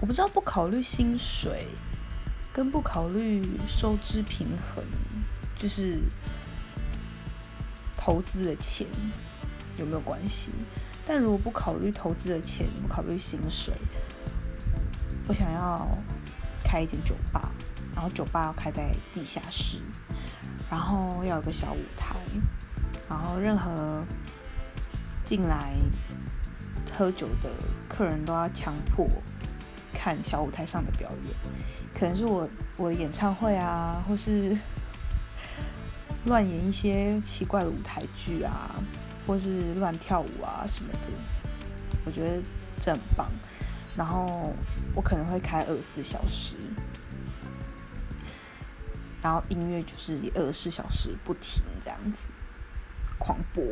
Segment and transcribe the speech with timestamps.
[0.00, 1.66] 我不知道不考虑薪水
[2.52, 4.84] 跟不考虑收支平衡，
[5.58, 5.98] 就是
[7.96, 8.86] 投资的钱
[9.76, 10.52] 有没有关系？
[11.04, 13.74] 但如果不考虑投资的钱，不考虑薪水，
[15.26, 15.88] 我想要
[16.62, 17.50] 开一间酒吧，
[17.94, 19.80] 然后酒吧要开在地下室，
[20.70, 22.14] 然后要有个小舞台，
[23.08, 24.04] 然后任何
[25.24, 25.74] 进来
[26.96, 27.50] 喝酒的
[27.88, 29.08] 客人都要强迫。
[29.98, 31.34] 看小舞台上的表演，
[31.92, 34.56] 可能是我我的演唱会啊，或是
[36.26, 38.76] 乱演一些奇怪的舞台剧啊，
[39.26, 41.08] 或是乱跳舞啊什么的，
[42.06, 42.40] 我觉得
[42.78, 43.28] 这很棒。
[43.96, 44.54] 然后
[44.94, 46.54] 我可能会开二十四小时，
[49.20, 52.28] 然后音乐就是二十四小时不停这样子
[53.18, 53.64] 狂播。